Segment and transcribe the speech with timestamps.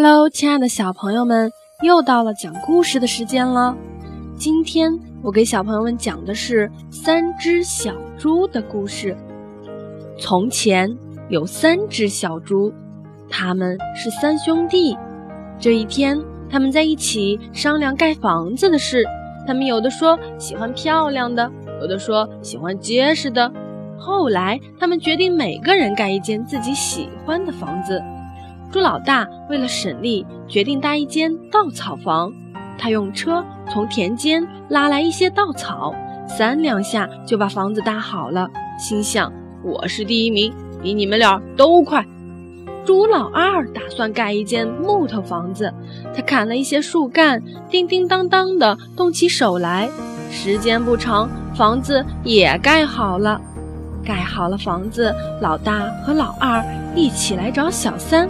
[0.00, 1.50] Hello，亲爱的小朋友们，
[1.82, 3.76] 又到了讲故事的时间了。
[4.36, 9.16] 今天我给小朋友们讲的是三只小猪的故事。
[10.16, 10.96] 从前
[11.28, 12.72] 有三只小猪，
[13.28, 14.96] 他们是三兄弟。
[15.58, 16.16] 这一天，
[16.48, 19.04] 他们在一起商量盖房子的事。
[19.48, 23.52] 他们有的说喜欢漂亮的，有的说喜欢结实的。
[23.98, 28.00] 后来，他们决定每个人盖一间自己喜欢的房子。
[28.70, 32.32] 猪老大为了省力，决定搭一间稻草房。
[32.76, 35.94] 他用车从田间拉来一些稻草，
[36.28, 38.48] 三两下就把房子搭好了。
[38.78, 39.32] 心想
[39.64, 40.52] ：“我是第一名，
[40.82, 42.04] 比你们俩都快。”
[42.84, 45.72] 猪老二打算盖一间木头房子，
[46.14, 49.88] 他砍了一些树干，叮叮当当的动起手来。
[50.30, 53.40] 时间不长，房子也盖好了。
[54.04, 56.62] 盖好了房子，老大和老二
[56.94, 58.28] 一起来找小三。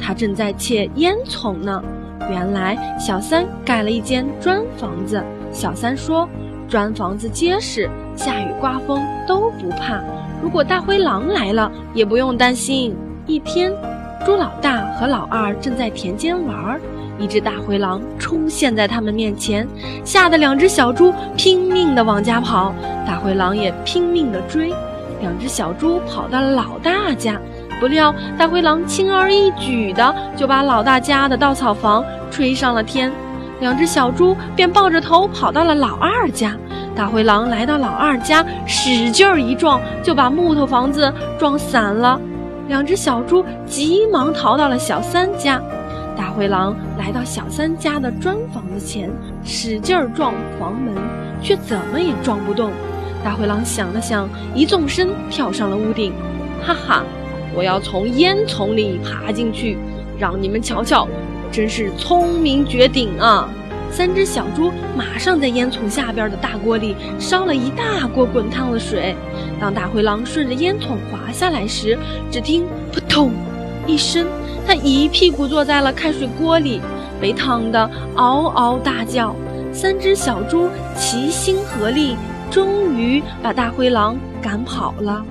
[0.00, 1.82] 他正在切烟囱呢。
[2.30, 5.22] 原来小三盖了一间砖房子。
[5.52, 6.28] 小三说
[6.68, 10.02] ：“砖房子结实，下雨刮风都不怕。
[10.42, 13.72] 如果大灰狼来了，也不用担心。”一天，
[14.24, 16.80] 猪老大和老二正在田间玩儿，
[17.18, 19.66] 一只大灰狼出现在他们面前，
[20.04, 22.74] 吓得两只小猪拼命地往家跑。
[23.06, 24.72] 大灰狼也拼命地追。
[25.20, 27.40] 两只小猪跑到了老大家。
[27.80, 33.12] 不料，大灰狼轻而易举的就把老大家的稻草房吹上了天，
[33.60, 36.56] 两只小猪便抱着头跑到了老二家。
[36.96, 42.20] 大灰狼来到老二家，使劲儿一撞，就把木头房子撞散了。
[42.68, 45.60] 两只小猪急忙逃到了小三家。
[46.16, 49.10] 大灰狼来到小三家的砖房子前，
[49.44, 50.94] 使劲儿撞房门，
[51.42, 52.70] 却怎么也撞不动。
[53.24, 56.12] 大灰狼想了想，一纵身跳上了屋顶，
[56.64, 57.02] 哈哈。
[57.54, 59.78] 我要从烟囱里爬进去，
[60.18, 61.06] 让你们瞧瞧，
[61.52, 63.48] 真是聪明绝顶啊！
[63.90, 69.14] 三只小猪马上在烟囱下边的大锅里烧了一大锅滚烫的水。
[69.60, 71.96] 当大灰狼顺着烟囱滑下来时，
[72.28, 73.30] 只听“扑通”
[73.86, 74.26] 一声，
[74.66, 76.80] 他一屁股坐在了开水锅里，
[77.20, 79.36] 被烫得嗷嗷大叫。
[79.72, 82.16] 三只小猪齐心合力，
[82.50, 85.24] 终于把大灰狼赶跑了。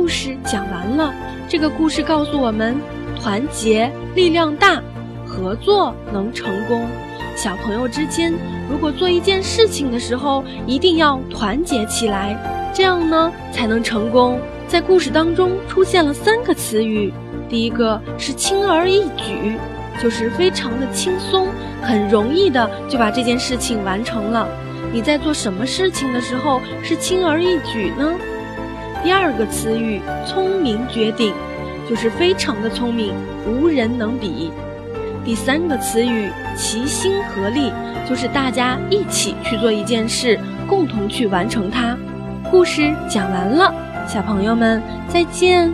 [0.00, 1.12] 故事讲完了。
[1.48, 2.76] 这个故事告诉我们，
[3.20, 4.80] 团结力量大，
[5.26, 6.86] 合作能成功。
[7.34, 8.32] 小朋友之间，
[8.70, 12.38] 如果做一件事情的时候，一定要团结起来，
[12.72, 14.38] 这样呢才能成功。
[14.68, 17.12] 在故事当中出现了三个词语，
[17.48, 19.58] 第一个是轻而易举，
[20.00, 21.48] 就是非常的轻松，
[21.82, 24.48] 很容易的就把这件事情完成了。
[24.92, 28.14] 你在做什么事情的时候是轻而易举呢？
[29.02, 31.32] 第二个词语“聪明绝顶”，
[31.88, 33.14] 就是非常的聪明，
[33.46, 34.52] 无人能比。
[35.24, 37.72] 第三个词语“齐心合力”，
[38.08, 41.96] 就是大家一起去做一件事，共同去完成它。
[42.50, 43.72] 故事讲完了，
[44.06, 45.72] 小朋友们再见。